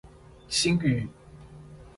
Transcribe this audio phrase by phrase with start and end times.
[0.49, 1.07] 星宇